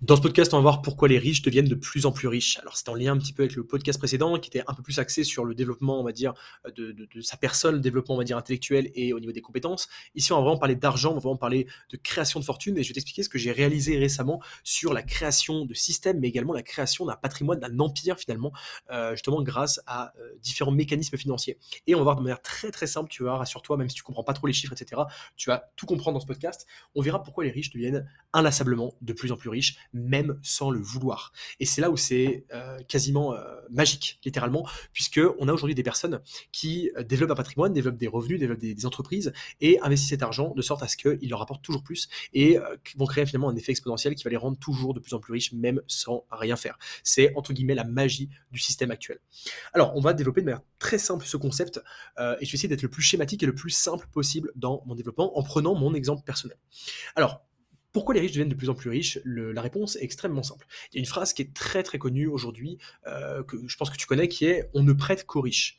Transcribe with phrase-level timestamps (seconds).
[0.00, 2.56] Dans ce podcast, on va voir pourquoi les riches deviennent de plus en plus riches.
[2.60, 4.80] Alors, c'est en lien un petit peu avec le podcast précédent qui était un peu
[4.80, 6.34] plus axé sur le développement, on va dire,
[6.72, 9.88] de, sa personne, le développement, on va dire, intellectuel et au niveau des compétences.
[10.14, 12.84] Ici, on va vraiment parler d'argent, on va vraiment parler de création de fortune et
[12.84, 16.52] je vais t'expliquer ce que j'ai réalisé récemment sur la création de systèmes, mais également
[16.52, 18.52] la création d'un patrimoine, d'un empire finalement,
[18.92, 21.58] euh, justement grâce à euh, différents mécanismes financiers.
[21.88, 24.04] Et on va voir de manière très très simple, tu vas rassure-toi, même si tu
[24.04, 25.02] comprends pas trop les chiffres, etc.,
[25.36, 26.68] tu vas tout comprendre dans ce podcast.
[26.94, 30.80] On verra pourquoi les riches deviennent inlassablement de plus en plus riches même sans le
[30.80, 31.32] vouloir.
[31.60, 35.82] Et c'est là où c'est euh, quasiment euh, magique, littéralement, puisque on a aujourd'hui des
[35.82, 36.20] personnes
[36.52, 40.54] qui euh, développent un patrimoine, développent des revenus, développent des, entreprises et investissent cet argent
[40.54, 42.58] de sorte à ce qu'il leur apporte toujours plus et
[42.96, 45.32] vont créer finalement un effet exponentiel qui va les rendre toujours de plus en plus
[45.32, 46.78] riches, même sans rien faire.
[47.02, 49.18] C'est entre guillemets la magie du système actuel.
[49.74, 51.80] Alors, on va développer de manière très simple ce concept
[52.18, 54.94] et je vais essayer d'être le plus schématique et le plus simple possible dans mon
[54.94, 56.56] développement en prenant mon exemple personnel.
[57.16, 57.42] Alors,
[57.98, 60.68] pourquoi les riches deviennent de plus en plus riches La réponse est extrêmement simple.
[60.92, 62.78] Il y a une phrase qui est très très connue aujourd'hui,
[63.08, 65.78] euh, que je pense que tu connais, qui est on ne prête qu'aux riches.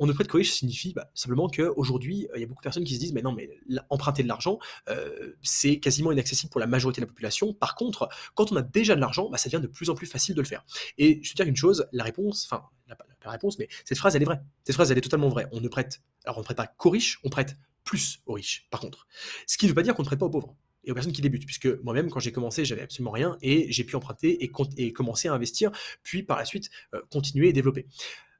[0.00, 2.64] On ne prête qu'aux riches signifie bah, simplement qu'aujourd'hui, euh, il y a beaucoup de
[2.64, 3.48] personnes qui se disent mais non, mais
[3.88, 4.58] emprunter de l'argent,
[4.88, 7.54] euh, c'est quasiment inaccessible pour la majorité de la population.
[7.54, 10.06] Par contre, quand on a déjà de l'argent, bah, ça devient de plus en plus
[10.06, 10.64] facile de le faire.
[10.98, 14.16] Et je veux dire une chose, la réponse, enfin, la, la réponse, mais cette phrase,
[14.16, 14.40] elle est vraie.
[14.64, 15.46] Cette phrase, elle est totalement vraie.
[15.52, 18.66] On ne prête, alors on ne prête pas qu'aux riches, on prête plus aux riches,
[18.70, 19.06] par contre.
[19.46, 21.12] Ce qui ne veut pas dire qu'on ne prête pas aux pauvres et aux personnes
[21.12, 21.46] qui débutent.
[21.46, 25.34] Puisque moi-même, quand j'ai commencé, j'avais absolument rien et j'ai pu emprunter et, commencer à
[25.34, 25.70] investir,
[26.02, 27.86] puis par la suite euh, continuer et développer.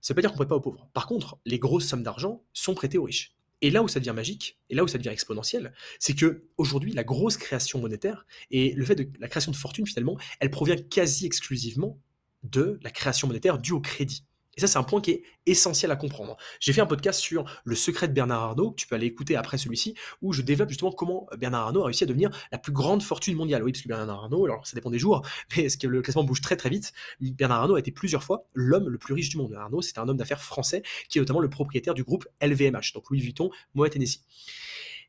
[0.00, 0.88] Ça ne veut pas dire qu'on ne prête pas aux pauvres.
[0.92, 3.36] Par contre, les grosses sommes d'argent sont prêtées aux riches.
[3.62, 6.92] Et là où ça devient magique, et là où ça devient exponentiel, c'est que aujourd'hui,
[6.92, 10.76] la grosse création monétaire et le fait de la création de fortune finalement, elle provient
[10.76, 11.98] quasi exclusivement
[12.42, 14.24] de la création monétaire due au crédit.
[14.56, 16.36] Et ça, c'est un point qui est essentiel à comprendre.
[16.58, 19.36] J'ai fait un podcast sur le secret de Bernard Arnault, que tu peux aller écouter
[19.36, 22.72] après celui-ci, où je développe justement comment Bernard Arnault a réussi à devenir la plus
[22.72, 23.62] grande fortune mondiale.
[23.62, 25.22] Oui, parce que Bernard Arnault, alors ça dépend des jours,
[25.56, 26.92] mais ce que le classement bouge très très vite?
[27.20, 29.54] Bernard Arnault a été plusieurs fois l'homme le plus riche du monde.
[29.54, 33.08] Arnault, c'est un homme d'affaires français qui est notamment le propriétaire du groupe LVMH, donc
[33.10, 34.22] Louis Vuitton, Moet Hennessy.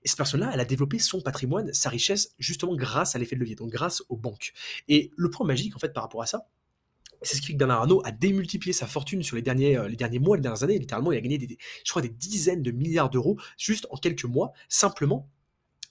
[0.03, 3.41] Et cette personne-là, elle a développé son patrimoine, sa richesse, justement grâce à l'effet de
[3.41, 4.53] levier, donc grâce aux banques.
[4.87, 6.47] Et le point magique, en fait, par rapport à ça,
[7.21, 9.89] c'est ce qui fait que Bernard Arnault a démultiplié sa fortune sur les derniers, euh,
[10.19, 10.79] mois, les dernières années.
[10.79, 11.57] Littéralement, il a gagné, des,
[12.09, 15.29] dizaines de milliards d'euros juste en quelques mois, simplement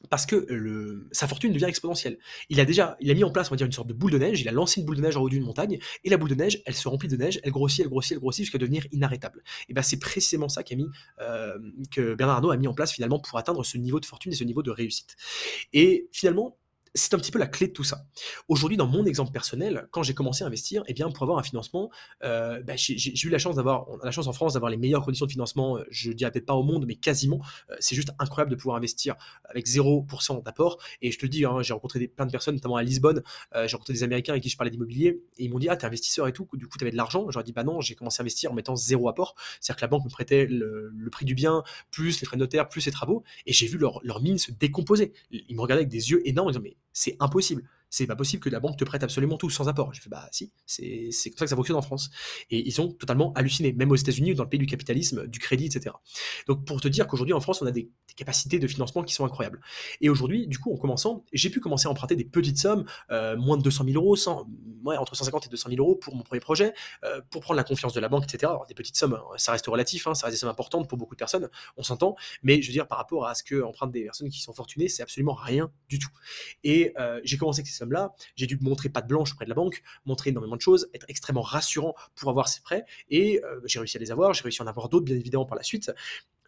[0.09, 0.47] parce que
[1.13, 2.19] sa fortune devient exponentielle.
[2.49, 4.41] Il a déjà, mis en place, une sorte de boule de neige.
[4.41, 6.35] Il a lancé une boule de neige en haut d'une montagne, et la boule de
[6.35, 9.43] neige, elle se remplit de neige, elle grossit, elle grossit, elle grossit jusqu'à devenir inarrêtable.
[9.69, 10.87] Et ben c'est précisément ça mis,
[11.21, 11.59] euh,
[11.91, 14.37] que Bernard Arnault a mis en place finalement pour atteindre ce niveau de fortune et
[14.37, 15.17] ce niveau de réussite.
[15.75, 16.57] Et finalement,
[16.95, 18.05] c'est un petit peu la clé de tout ça.
[18.49, 21.43] Aujourd'hui, dans mon exemple personnel, quand j'ai commencé à investir, eh bien, pour avoir un
[21.43, 21.91] financement,
[22.25, 25.27] euh, bah, j'ai eu la chance d'avoir, la chance en France d'avoir les meilleures conditions
[25.27, 25.79] de financement.
[25.79, 27.41] Euh, je dirais peut-être pas au monde, mais quasiment.
[27.71, 30.79] Euh, c'est juste incroyable de pouvoir investir avec 0% d'apport.
[31.01, 33.23] Et je te dis, hein, j'ai rencontré des, plein de personnes, notamment à Lisbonne.
[33.55, 35.87] j'ai rencontré des Américains avec qui je parlais d'immobilier et ils m'ont dit, ah, t'es
[35.87, 36.49] investisseur et tout.
[36.55, 37.31] Du coup, t'avais de l'argent.
[37.31, 39.35] J'aurais dit, bah non, j'ai commencé à investir en mettant zéro apport.
[39.61, 42.69] C'est-à-dire que la banque me prêtait le, prix du bien, plus les frais de notaire,
[42.69, 45.13] plus les travaux, et j'ai vu leur, leur mine se décomposer.
[45.31, 48.49] Ils me regardaient avec des yeux énormes, en mais c'est impossible c'est pas possible que
[48.49, 49.93] la banque te prête absolument tout sans apport.
[49.93, 52.11] J'ai fait, bah si, c'est comme ça que ça fonctionne en France.
[52.51, 55.67] Et ils sont totalement hallucinés, même aux États-Unis, dans le pays du capitalisme, du crédit,
[55.67, 55.95] etc.
[56.47, 59.25] Donc pour te dire qu'aujourd'hui en France, on a des, capacités de financement qui sont
[59.25, 59.61] incroyables.
[60.01, 63.37] Et aujourd'hui, du coup, en commençant, j'ai pu commencer à emprunter des petites sommes, euh,
[63.37, 64.17] moins de 200 000 euros,
[64.85, 66.75] entre 150 et 200 000 euros pour mon premier projet,
[67.05, 68.51] euh, pour prendre la confiance de la banque, etc.
[68.51, 70.99] Alors, des petites sommes, hein, ça reste relatif, hein, ça reste des sommes importantes pour
[70.99, 73.93] beaucoup de personnes, on s'entend, mais je veux dire, par rapport à ce que empruntent
[73.93, 76.11] des personnes qui sont fortunées, c'est absolument rien du tout.
[76.63, 79.83] Et euh, j'ai commencé avec sommes-là, j'ai dû montrer patte blanche auprès de la banque,
[80.07, 82.85] montrer énormément de choses, être extrêmement rassurant pour avoir ces prêts.
[83.09, 85.47] Et euh, j'ai réussi à les avoir, j'ai réussi à en avoir d'autres, bien évidemment,
[85.47, 85.91] par la suite.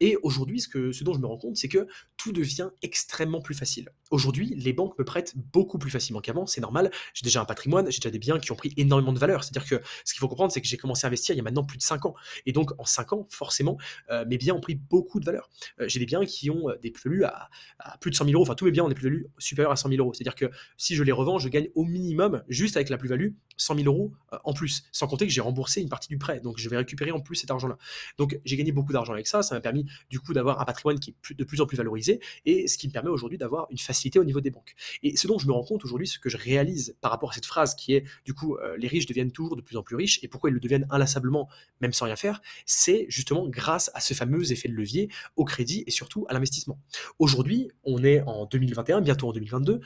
[0.02, 1.86] Et aujourd'hui, ce, ce dont je me rends compte, c'est que
[2.16, 3.88] tout devient extrêmement plus facile.
[4.10, 6.90] Aujourd'hui, les banques me prêtent beaucoup plus facilement qu'avant, c'est normal.
[7.14, 9.44] J'ai déjà un patrimoine, j'ai déjà des biens qui ont pris énormément de valeur.
[9.44, 11.44] C'est-à-dire que ce qu'il faut comprendre, c'est que j'ai commencé à investir il y a
[11.44, 12.16] maintenant plus de 5 ans.
[12.46, 13.78] Et donc, en 5 ans, forcément,
[14.10, 15.48] euh, mes biens ont pris beaucoup de valeur.
[15.80, 17.48] Euh, j'ai des biens qui ont des plus-values à,
[17.78, 18.42] à, plus de 100 000 euros.
[18.42, 20.12] Enfin, tous mes biens ont des plus-values supérieures à 100 000 euros.
[20.14, 23.76] C'est-à-dire que si je les revends, je gagne au minimum, juste avec la plus-value, 100
[23.76, 26.40] 000 euros euh, en plus, sans compter que j'ai remboursé une partie du prêt.
[26.40, 27.78] Donc je vais récupérer en plus cet argent-là.
[28.18, 29.42] Donc j'ai gagné beaucoup d'argent avec ça.
[29.42, 32.20] Ça m'a permis du coup d'avoir un patrimoine qui est de plus en plus valorisé
[32.44, 34.74] et ce qui me permet aujourd'hui d'avoir une facilité au niveau des banques.
[35.02, 37.34] Et ce dont je me rends compte aujourd'hui, ce que je réalise par rapport à
[37.34, 39.96] cette phrase qui est du coup euh, les riches deviennent toujours de plus en plus
[39.96, 41.48] riches et pourquoi ils le deviennent inlassablement
[41.80, 45.84] même sans rien faire, c'est justement grâce à ce fameux effet de levier au crédit
[45.86, 46.78] et surtout à l'investissement.
[47.18, 49.80] Aujourd'hui, on est en 2021, bientôt en 2022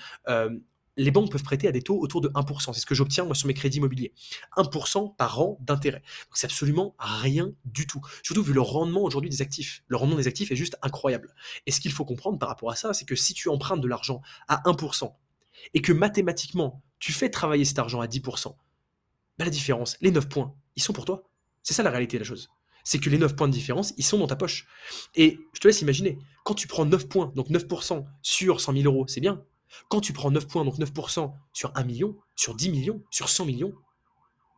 [0.96, 2.72] les banques peuvent prêter à des taux autour de 1%.
[2.72, 4.12] C'est ce que j'obtiens sur mes crédits immobiliers.
[4.56, 6.02] 1% par an d'intérêt.
[6.32, 8.00] C'est absolument rien du tout.
[8.22, 9.82] Surtout vu le rendement aujourd'hui des actifs.
[9.88, 11.34] Le rendement des actifs est juste incroyable.
[11.66, 13.88] Et ce qu'il faut comprendre par rapport à ça, c'est que si tu empruntes de
[13.88, 15.12] l'argent à 1%,
[15.74, 18.54] et que mathématiquement, tu fais travailler cet argent à 10%,
[19.38, 21.28] bah, la différence, les 9 points, ils sont pour toi.
[21.62, 22.48] C'est ça la réalité de la chose.
[22.84, 24.66] C'est que les 9 points de différence, ils sont dans ta poche.
[25.14, 28.84] Et je te laisse imaginer, quand tu prends 9 points, donc 9% sur 100 000
[28.84, 29.42] euros, c'est bien.
[29.88, 33.46] Quand tu prends 9 points, donc 9% sur 1 million, sur 10 millions, sur 100
[33.46, 33.72] millions,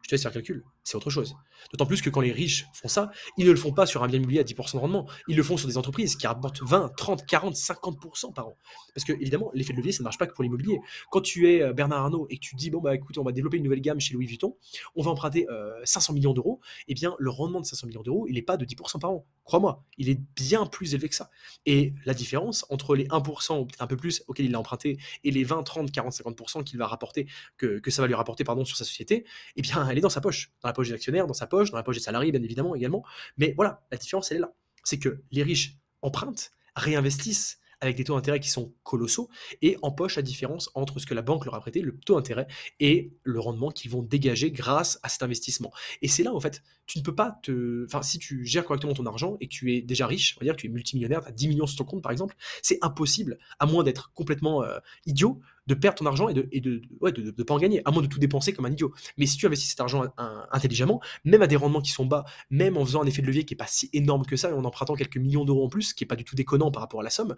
[0.03, 1.37] je te laisse faire le calcul, c'est autre chose.
[1.73, 4.09] D'autant plus que quand les riches font ça, ils ne le font pas sur un
[4.09, 6.93] bien immobilier à 10% de rendement, ils le font sur des entreprises qui rapportent 20,
[6.97, 8.57] 30, 40, 50% par an.
[8.95, 10.81] Parce que évidemment, l'effet de levier, ça ne marche pas que pour l'immobilier.
[11.11, 13.33] Quand tu es euh, Bernard Arnault et que tu dis, bon bah écoute, on va
[13.33, 14.57] développer une nouvelle gamme chez Louis Vuitton,
[14.97, 15.47] on va emprunter
[15.85, 18.57] 500 euh, millions d'euros, eh bien le rendement de 500 millions d'euros, il n'est pas
[18.57, 19.27] de 10% par an.
[19.45, 21.31] Crois-moi, il est bien plus élevé que ça.
[21.65, 24.99] Et la différence entre les 1% ou peut-être un peu plus auquel il a emprunté
[25.25, 27.27] et les 20, 30, 40, 50% qu'il va rapporter,
[27.57, 29.25] que, que ça va lui rapporter pardon, sur sa société,
[29.57, 31.71] eh bien elle est dans sa poche, dans la poche des actionnaires, dans sa poche,
[31.71, 33.05] dans la poche des salariés, bien évidemment également.
[33.37, 34.53] Mais voilà, la différence, elle est là.
[34.85, 39.29] C'est que les riches empruntent, réinvestissent avec des taux d'intérêt qui sont colossaux
[39.62, 42.47] et empochent la différence entre ce que la banque leur a prêté, le taux d'intérêt,
[42.81, 45.73] et le rendement qu'ils vont dégager grâce à cet investissement.
[46.03, 47.85] Et c'est là, en fait, tu ne peux pas te.
[47.85, 50.45] Enfin, si tu gères correctement ton argent et que tu es déjà riche, on va
[50.45, 52.79] dire que tu es multimillionnaire, tu as 10 millions sur ton compte par exemple, c'est
[52.83, 56.82] impossible, à moins d'être complètement euh, idiot, de perdre ton argent et de ne de,
[57.00, 58.93] ouais, de, pas en gagner, à moins de tout dépenser comme un idiot.
[59.19, 60.05] Mais si tu investis cet argent
[60.50, 63.44] intelligemment, même à des rendements qui sont bas, même en faisant un effet de levier
[63.44, 65.93] qui n'est pas si énorme que ça, et en empruntant quelques millions d'euros en plus,
[65.93, 67.37] qui n'est pas du tout déconnant par rapport à la somme,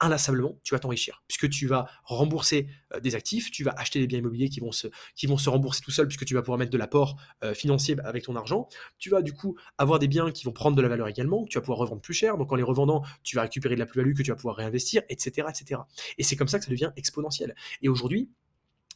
[0.00, 4.06] inlassablement, tu vas t'enrichir, puisque tu vas rembourser euh, des actifs, tu vas acheter des
[4.06, 6.58] biens immobiliers qui vont se, qui vont se rembourser tout seul, puisque tu vas pouvoir
[6.58, 8.68] mettre de l'apport euh, financier avec ton argent.
[8.98, 11.48] Tu vas du coup avoir des biens qui vont prendre de la valeur également, que
[11.48, 12.36] tu vas pouvoir revendre plus cher.
[12.38, 15.02] Donc en les revendant, tu vas récupérer de la plus-value que tu vas pouvoir réinvestir,
[15.08, 15.80] etc., etc.
[16.18, 17.54] Et c'est comme ça que ça devient exponentiel.
[17.82, 18.30] Et aujourd'hui,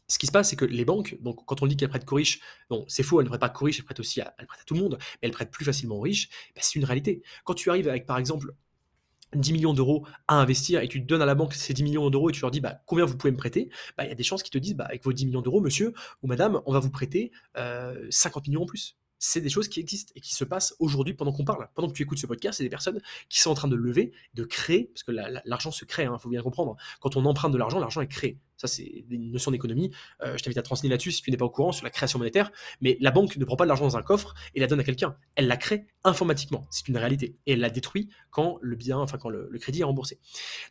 [0.09, 2.17] ce qui se passe, c'est que les banques, donc quand on dit qu'elles prêtent qu'aux
[2.17, 2.41] riches,
[2.71, 4.35] bon, c'est faux, elles ne prêtent pas qu'aux riches, elles prêtent aussi à,
[4.67, 7.23] tout le monde, mais elles prêtent plus facilement aux riches, bah, c'est une réalité.
[7.45, 8.55] Quand tu arrives avec, par exemple,
[9.35, 12.31] 10 millions d'euros à investir et tu donnes à la banque ces 10 millions d'euros
[12.31, 14.23] et tu leur dis bah, combien vous pouvez me prêter, bah, il y a des
[14.23, 15.93] chances qu'ils te disent bah, avec vos 10 millions d'euros, monsieur
[16.23, 18.97] ou madame, on va vous prêter 50 euh, millions en plus.
[19.21, 21.69] C'est des choses qui existent et qui se passent aujourd'hui pendant qu'on parle.
[21.75, 24.13] Pendant que tu écoutes ce podcast, c'est des personnes qui sont en train de lever,
[24.35, 25.11] de créer, parce que
[25.45, 26.77] l'argent se crée, il hein, faut bien comprendre.
[27.01, 28.39] Quand on emprunte de l'argent, l'argent est créé.
[28.59, 29.91] Ça, c'est une notion d'économie.
[30.23, 32.19] Euh, je t'invite à te là-dessus si tu n'es pas au courant sur la création
[32.19, 32.51] monétaire.
[32.81, 34.85] Mais la banque ne prend pas de l'argent dans un coffre et la donne à
[34.85, 35.17] quelqu'un.
[35.37, 36.67] Elle la crée informatiquement.
[36.71, 37.37] C'est une réalité.
[37.47, 40.19] Et elle la détruit quand le bien, enfin quand le, crédit est remboursé.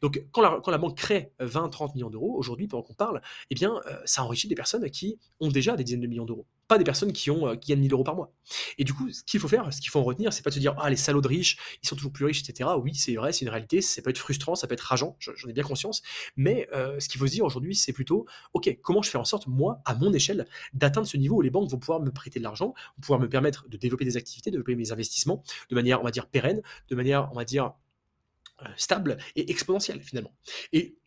[0.02, 3.98] Donc, quand la, banque crée 20-30 millions d'euros, aujourd'hui, pendant qu'on parle, eh bien, euh,
[4.06, 6.46] ça enrichit des personnes qui ont déjà des dizaines de millions d'euros.
[6.68, 8.34] Pas des personnes qui, ont, euh, qui gagnent 1000 euros par mois.
[8.78, 10.56] Et du coup, ce qu'il faut faire, ce qu'il faut en retenir, c'est pas de
[10.56, 12.70] se dire, ah, les salauds de riches, ils sont toujours plus riches, etc.
[12.82, 13.82] Oui, c'est vrai, c'est une réalité.
[13.82, 16.02] Ça peut être frustrant, ça peut être rageant, j'en ai bien conscience.
[16.36, 19.82] Mais ce qu'il faut dire aujourd'hui, c'est plutôt, ok, comment je fais en sorte, moi,
[19.86, 22.68] à mon échelle, d'atteindre ce niveau où les banques vont pouvoir me prêter de l'argent,
[22.68, 26.04] vont pouvoir me permettre de développer des activités, de développer mes investissements de manière, on
[26.04, 27.74] va dire, pérenne, de manière, on va dire,
[28.64, 30.34] euh, stable et exponentielle finalement.
[30.74, 30.98] Et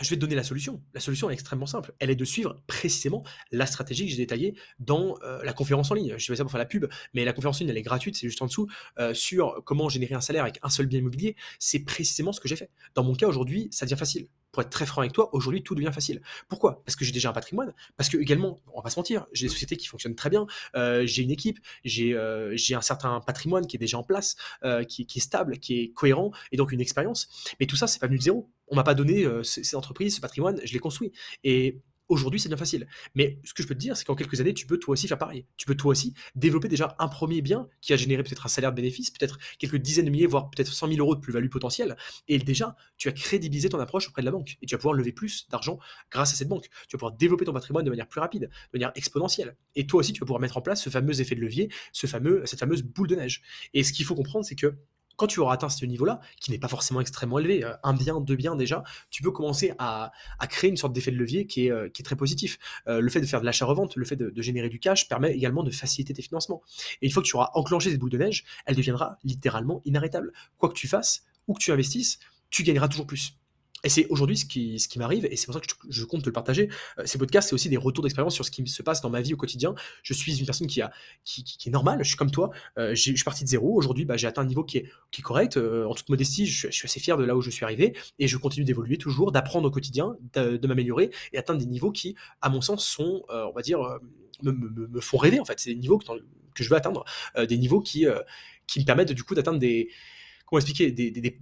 [0.00, 0.82] je vais te donner la solution.
[0.92, 1.94] La solution est extrêmement simple.
[1.98, 5.94] Elle est de suivre précisément la stratégie que j'ai détaillée dans euh, la conférence en
[5.94, 6.14] ligne.
[6.18, 8.14] Je fais ça pour faire la pub, mais la conférence en ligne, elle est gratuite,
[8.16, 11.34] c'est juste en dessous, euh, sur comment générer un salaire avec un seul bien immobilier.
[11.58, 12.70] C'est précisément ce que j'ai fait.
[12.94, 14.28] Dans mon cas, aujourd'hui, ça devient facile
[14.62, 16.20] être très franc avec toi, aujourd'hui tout devient facile.
[16.48, 16.82] Pourquoi?
[16.84, 19.46] Parce que j'ai déjà un patrimoine, parce que également, on va pas se mentir, j'ai
[19.46, 23.66] des sociétés qui fonctionnent très bien, euh, j'ai une équipe, euh, j'ai un certain patrimoine
[23.66, 26.80] qui est déjà en place, euh, qui, est stable, qui est cohérent, et donc une
[26.80, 27.28] expérience.
[27.60, 28.50] Mais tout ça, c'est pas venu de zéro.
[28.68, 31.12] On m'a pas donné ces, entreprises, ce patrimoine, je l'ai construit.
[31.44, 32.86] Et Aujourd'hui, c'est bien facile.
[33.14, 35.08] Mais ce que je peux te dire, c'est qu'en quelques années, tu peux toi aussi
[35.08, 35.44] faire pareil.
[35.56, 38.70] Tu peux toi aussi développer déjà un premier bien qui a généré peut-être un salaire
[38.70, 41.96] de bénéfice, peut-être quelques dizaines de milliers, voire peut-être 100 000 euros de plus-value potentielle.
[42.28, 44.56] Et déjà, tu as crédibilisé ton approche auprès de la banque.
[44.62, 45.78] Et tu vas pouvoir lever plus d'argent
[46.10, 46.68] grâce à cette banque.
[46.88, 49.56] Tu vas pouvoir développer ton patrimoine de manière plus rapide, de manière exponentielle.
[49.74, 52.06] Et toi aussi, tu vas pouvoir mettre en place ce fameux effet de levier, ce
[52.06, 53.42] fameux, cette fameuse boule de neige.
[53.74, 54.76] Et ce qu'il faut comprendre, c'est que
[55.16, 58.20] quand tu auras atteint ce niveau-là, qui n'est pas forcément extrêmement élevé, euh, un bien,
[58.20, 60.12] deux biens déjà, tu peux commencer à,
[60.48, 62.58] créer une sorte d'effet de levier qui est, euh, très positif.
[62.86, 65.64] Euh, le fait de faire de l'achat-revente, le fait de, générer du cash permet également
[65.64, 66.62] de faciliter tes financements.
[67.02, 70.32] Et une fois que tu auras enclenché cette boule de neige, elle deviendra littéralement inarrêtable.
[70.58, 72.18] Quoi que tu fasses ou que tu investisses,
[72.50, 73.36] tu gagneras toujours plus.
[73.86, 76.32] Et c'est aujourd'hui ce qui, m'arrive, et c'est pour ça que je, compte te le
[76.32, 76.68] partager.
[76.98, 79.20] Euh, ces podcasts, c'est aussi des retours d'expérience sur ce qui se passe dans ma
[79.20, 79.76] vie au quotidien.
[80.02, 80.90] Je suis une personne qui, a,
[81.38, 83.76] est normale, je suis comme toi, euh, je suis parti de zéro.
[83.76, 85.56] Aujourd'hui, bah, j'ai atteint un niveau qui est, correct.
[85.56, 88.26] Euh, en toute modestie, je, suis assez fier de là où je suis arrivé, et
[88.26, 92.48] je continue d'évoluer toujours, d'apprendre au quotidien, de, m'améliorer, et atteindre des niveaux qui, à
[92.48, 93.78] mon sens, sont, on va dire,
[94.42, 95.60] me, font rêver, en fait.
[95.60, 97.04] C'est des niveaux que, je veux atteindre,
[97.38, 99.90] des niveaux qui, me permettent du coup d'atteindre des...
[100.44, 101.38] Comment expliquer des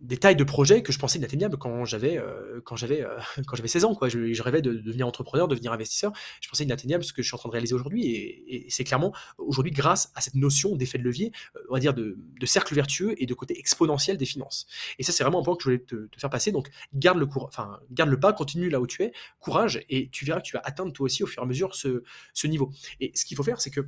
[0.00, 3.56] des tailles de projets que je pensais inatteignables quand j'avais euh, quand j'avais euh, quand
[3.56, 4.08] j'avais 16 ans quoi.
[4.08, 6.12] Je, rêvais de, devenir entrepreneur, de devenir investisseur.
[6.40, 9.14] Je pensais inatteignables ce que je suis en train de réaliser aujourd'hui et, c'est clairement
[9.38, 13.14] aujourd'hui grâce à cette notion d'effet de levier, euh, on va dire de, cercle vertueux
[13.22, 14.66] et de côté exponentiel des finances.
[14.98, 16.52] Et ça c'est vraiment un point que je voulais te, faire passer.
[16.52, 20.24] Donc garde le enfin garde le pas, continue là où tu es, courage et tu
[20.24, 22.02] verras que tu vas atteindre toi aussi au fur et à mesure ce,
[22.32, 22.70] ce niveau.
[23.00, 23.82] Et ce qu'il faut faire c'est que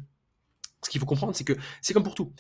[0.83, 1.53] ce qu'il faut comprendre, c'est que
[1.83, 2.33] c'est comme pour tout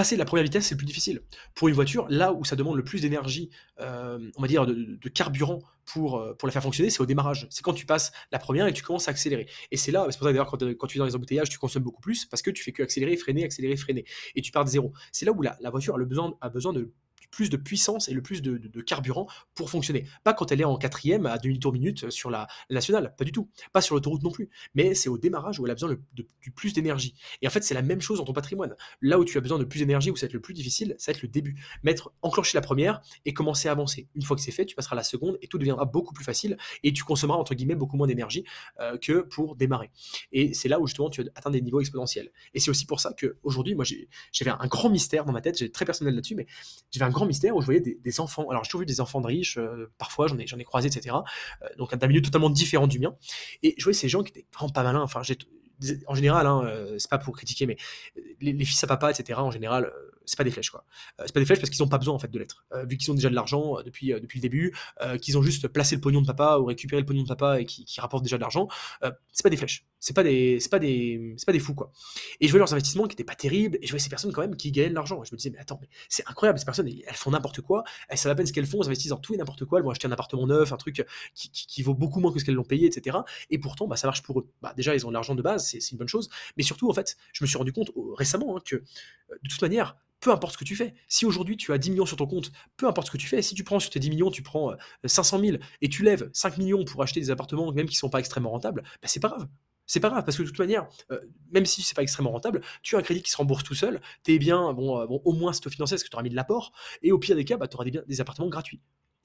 [0.00, 1.20] passer la première vitesse, c'est le plus difficile.
[1.54, 5.08] Pour une voiture, là où ça demande le plus d'énergie, euh, on va dire de,
[5.10, 7.46] carburant pour, euh, pour la faire fonctionner, c'est au démarrage.
[7.50, 9.46] C'est quand tu passes la première et tu commences à accélérer.
[9.70, 11.82] Et c'est là, c'est pour ça d'ailleurs, quand, tu es dans les embouteillages, tu consommes
[11.82, 14.06] beaucoup plus parce que tu fais que accélérer, freiner, accélérer, freiner.
[14.36, 14.94] Et tu pars de zéro.
[15.12, 15.98] C'est là où la, voiture
[16.40, 16.94] a besoin de
[17.30, 20.06] plus de puissance et le plus de, carburant pour fonctionner.
[20.24, 23.50] Pas quand elle est en quatrième à demi-tour minute sur la, nationale, pas du tout.
[23.72, 24.50] Pas sur l'autoroute non plus.
[24.74, 27.14] Mais c'est au démarrage où elle a besoin du plus d'énergie.
[27.42, 28.74] Et en fait, c'est la même chose dans ton patrimoine.
[29.00, 30.94] Là où tu as besoin de plus d'énergie, où ça va être le plus difficile,
[30.98, 31.56] ça va être le début.
[31.82, 34.08] Mettre, enclencher la première et commencer à avancer.
[34.14, 36.24] Une fois que c'est fait, tu passeras à la seconde et tout deviendra beaucoup plus
[36.24, 38.44] facile et tu consommeras entre guillemets beaucoup moins d'énergie
[38.80, 39.90] euh, que pour démarrer.
[40.32, 42.30] Et c'est là où justement tu atteins des niveaux exponentiels.
[42.54, 43.84] Et c'est aussi pour ça qu'aujourd'hui, moi
[44.32, 46.46] j'avais un grand mystère dans ma tête, j'ai très personnel là-dessus, mais
[46.90, 48.48] j'avais un grand mystère où je voyais des, enfants.
[48.50, 50.88] Alors, j'ai toujours vu des enfants de riches, euh, parfois, j'en ai, j'en ai croisé,
[50.88, 51.16] etc.
[51.62, 53.14] Euh, donc, un milieu totalement différent du mien.
[53.62, 55.02] Et je voyais ces gens qui étaient vraiment pas malins.
[55.02, 55.36] Enfin, j'ai,
[56.06, 57.76] en général, hein, euh, c'est pas pour critiquer, mais
[58.40, 59.92] les, fils à papa, etc., en général,
[60.30, 60.84] c'est pas des flèches quoi.
[61.18, 62.64] Euh, c'est pas des flèches parce qu'ils ont pas besoin en fait de l'être.
[62.72, 64.74] Euh, vu qu'ils ont déjà de l'argent euh, depuis, depuis le début,
[65.20, 67.66] qu'ils ont juste placé le pognon de papa ou récupéré le pognon de papa et
[67.66, 68.68] qui, rapportent déjà de l'argent,
[69.32, 69.84] c'est pas des flèches.
[69.98, 71.92] C'est pas des, c'est pas des, c'est pas des fous quoi.
[72.40, 74.40] Et je voyais leurs investissements qui étaient pas terribles et je voyais ces personnes quand
[74.40, 75.22] même qui gagnaient de l'argent.
[75.24, 78.16] Je me disais mais attends mais c'est incroyable ces personnes elles font n'importe quoi, elles
[78.16, 79.90] savent à peine ce qu'elles font, elles investissent dans tout et n'importe quoi, elles vont
[79.90, 82.64] acheter un appartement neuf, un truc qui, qui, vaut beaucoup moins que ce qu'elles l'ont
[82.64, 83.18] payé, etc.
[83.50, 84.48] Et pourtant bah, ça marche pour eux.
[84.62, 86.94] Bah, déjà ils ont de l'argent de base, c'est une bonne chose, mais surtout en
[86.94, 90.58] fait je me suis rendu compte récemment hein, que de toute manière peu importe ce
[90.58, 90.94] que tu fais.
[91.08, 93.42] Si aujourd'hui tu as 10 millions sur ton compte, peu importe ce que tu fais,
[93.42, 94.74] si tu prends sur tes 10 millions, tu prends
[95.04, 97.98] 500 euh, 000 et tu lèves 5 millions pour acheter des appartements, même qui ne
[97.98, 99.48] sont pas extrêmement rentables, bah c'est pas grave.
[99.86, 101.18] C'est pas grave, parce que de toute manière, euh,
[101.50, 104.00] même si c'est pas extrêmement rentable, tu as un crédit qui se rembourse tout seul,
[104.22, 106.72] tes biens vont, euh, au moins s'autofinancier parce que tu auras mis de l'apport,
[107.02, 108.80] et au pire des cas, bah, tu auras des appartements gratuits.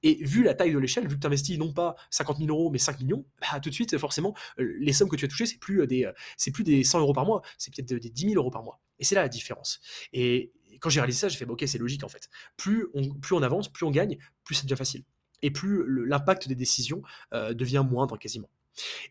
[0.07, 2.69] Et vu la taille de l'échelle, vu que tu investis non pas 50 000 euros,
[2.69, 5.57] mais 5 millions, bah, tout de suite, forcément, les sommes que tu as touchées, c'est
[5.57, 6.07] plus des,
[6.37, 8.79] c'est plus des 100 euros par mois, c'est peut-être des 10 000 euros par mois.
[8.99, 9.81] Et c'est là la différence.
[10.13, 12.29] Et quand j'ai réalisé ça, j'ai fait, ok, c'est logique en fait.
[12.55, 15.03] Plus on, avance, plus on gagne, plus ça devient facile.
[15.41, 17.01] Et plus l'impact des décisions
[17.33, 18.49] euh, devient moindre quasiment.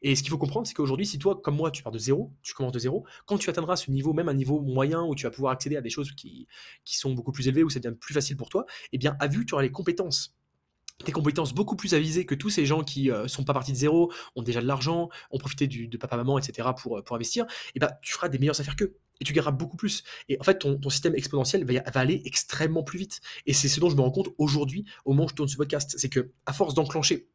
[0.03, 2.33] Et ce qu'il faut comprendre, c'est qu'aujourd'hui, si toi, comme moi, tu pars de zéro,
[2.43, 5.25] tu commences de zéro, quand tu atteindras ce niveau, même un niveau moyen où tu
[5.25, 6.47] vas pouvoir accéder à des choses qui,
[6.85, 9.27] qui sont beaucoup plus élevées, où ça devient plus facile pour toi, eh bien, à
[9.27, 10.37] vue, tu auras les compétences
[11.05, 13.77] des compétences beaucoup plus avisées que tous ces gens qui euh, sont pas partis de
[13.77, 16.69] zéro, ont déjà de l'argent, ont profité du, de papa-maman, etc.
[16.81, 19.33] pour, euh, pour investir, et eh ben, tu feras des meilleures affaires qu'eux et tu
[19.33, 20.03] gagneras beaucoup plus.
[20.29, 23.21] Et en fait, ton, ton système exponentiel va, va, aller extrêmement plus vite.
[23.47, 25.57] Et c'est ce dont je me rends compte aujourd'hui, au moment où je tourne ce
[25.57, 25.95] podcast.
[25.97, 27.29] C'est que, à force d'enclencher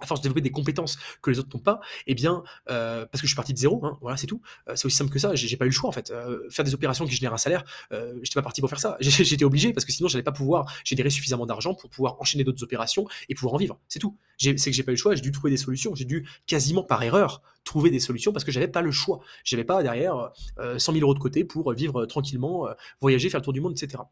[0.00, 3.20] à force de développer des compétences que les autres n'ont pas, eh bien, euh, parce
[3.20, 4.40] que je suis parti de zéro, hein, voilà, c'est tout.
[4.68, 5.34] Euh, c'est aussi simple que ça.
[5.34, 6.10] J'ai pas eu le choix en fait.
[6.10, 8.96] Euh, faire des opérations qui génèrent un salaire, j'étais pas parti pour faire ça.
[9.00, 12.62] J'étais obligé parce que sinon, j'allais pas pouvoir générer suffisamment d'argent pour pouvoir enchaîner d'autres
[12.62, 13.78] opérations et pouvoir en vivre.
[13.88, 14.16] C'est tout.
[14.38, 15.14] C'est que j'ai pas eu le choix.
[15.14, 15.94] J'ai dû trouver des solutions.
[15.94, 19.20] J'ai dû quasiment par erreur trouver des solutions parce que j'avais pas le choix.
[19.44, 22.68] J'avais pas derrière 100 000 euros de côté pour vivre tranquillement,
[23.00, 24.02] voyager, faire le tour du monde, etc.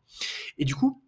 [0.58, 1.02] Et du coup,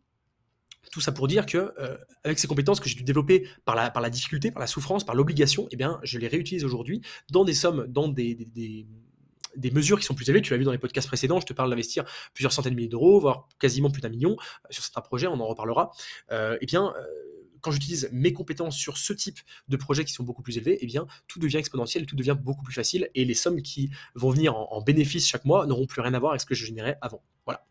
[0.91, 3.91] tout ça pour dire que euh, avec ces compétences que j'ai dû développer par la,
[3.91, 7.45] par la difficulté, par la souffrance, par l'obligation, eh bien, je les réutilise aujourd'hui dans
[7.45, 10.43] des sommes, dans des, des, mesures qui sont plus élevées.
[10.43, 12.05] Tu l'as vu dans les podcasts précédents, je te parle d'investir
[12.35, 15.41] plusieurs centaines de milliers d'euros, voire quasiment plus d'un million euh, sur certains projets, on
[15.41, 15.93] en reparlera.
[16.33, 16.93] Euh, eh bien,
[17.61, 20.87] quand j'utilise mes compétences sur ce type de projets qui sont beaucoup plus élevés, eh
[20.87, 24.57] bien, tout devient exponentiel, tout devient beaucoup plus facile, et les sommes qui vont venir
[24.57, 26.97] en, en bénéfice chaque mois n'auront plus rien à voir avec ce que je générais
[27.03, 27.23] avant.
[27.45, 27.67] Voilà.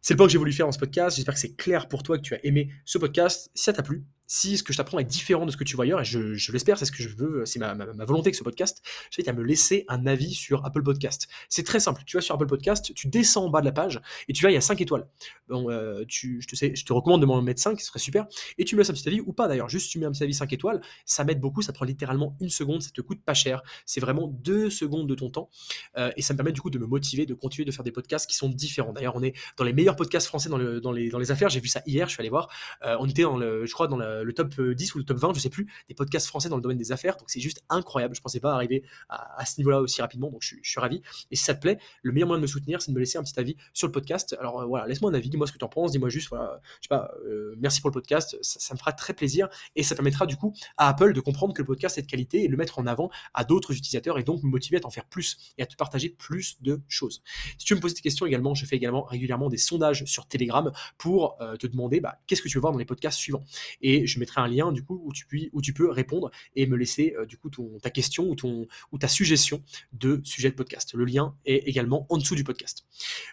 [0.00, 1.16] C'est le point que j'ai voulu faire dans ce podcast.
[1.16, 3.50] J'espère que c'est clair pour toi, que tu as aimé ce podcast.
[3.54, 5.74] Si ça t'a plu, si ce que je t'apprends est différent de ce que tu
[5.74, 7.74] vois ailleurs, et je, l'espère, c'est ce que je veux, c'est ma,
[8.04, 11.28] volonté que ce podcast, je t'invite à me laisser un avis sur Apple Podcast.
[11.48, 12.02] C'est très simple.
[12.06, 14.50] Tu vas sur Apple Podcast, tu descends en bas de la page et tu vas,
[14.50, 15.08] il y a 5 étoiles.
[15.50, 18.26] Euh, je te recommande de m'en mettre 5, ce serait super.
[18.58, 19.70] Et tu me laisses un petit avis ou pas d'ailleurs.
[19.70, 22.50] Juste tu mets un petit avis 5 étoiles, ça m'aide beaucoup, ça prend littéralement une
[22.50, 23.62] seconde, ça te coûte pas cher.
[23.86, 25.48] C'est vraiment deux secondes de ton temps
[25.96, 27.92] euh, et ça me permet du coup de me motiver, de continuer de faire des
[27.92, 28.92] podcasts qui sont différents.
[28.92, 31.48] D'ailleurs, on est dans les meilleurs podcasts français dans, le, dans, les, affaires.
[31.48, 32.48] J'ai vu ça hier, je suis allé voir.
[32.84, 35.34] Euh, on était dans le, je crois, dans le top 10 ou le top 20,
[35.34, 37.16] je sais plus, des podcasts français dans le domaine des affaires.
[37.16, 38.14] Donc c'est juste incroyable.
[38.14, 40.30] Je pensais pas arriver à, ce niveau-là aussi rapidement.
[40.30, 41.02] Donc je, suis ravi.
[41.30, 43.18] Et si ça te plaît, le meilleur moyen de me soutenir, c'est de me laisser
[43.18, 44.36] un petit avis sur le podcast.
[44.40, 46.60] Alors euh, voilà, laisse-moi un avis, dis-moi ce que tu en penses, dis-moi juste, voilà,
[46.80, 48.36] je sais pas, euh, merci pour le podcast.
[48.42, 51.62] Ça, me fera très plaisir et ça permettra du coup à Apple de comprendre que
[51.62, 54.42] le podcast est de qualité et le mettre en avant à d'autres utilisateurs et donc
[54.42, 57.22] me motiver à t'en faire plus et à te partager plus de choses.
[57.58, 60.26] Si tu veux me poser des questions également, je fais également régulièrement des sondages sur
[60.26, 63.44] Telegram pour te demander bah, qu'est-ce que tu veux voir dans les podcasts suivants.
[63.80, 66.66] Et je mettrai un lien du coup où tu, puis, où tu peux répondre et
[66.66, 70.54] me laisser du coup ton, ta question ou, ton, ou ta suggestion de sujet de
[70.54, 70.94] podcast.
[70.94, 72.84] Le lien est également en dessous du podcast.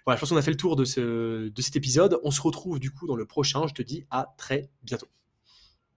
[0.06, 2.20] Voilà, je pense qu'on a fait le tour de, ce, de cet épisode.
[2.24, 3.68] On se retrouve du coup dans le prochain.
[3.68, 5.08] Je te dis à très bientôt.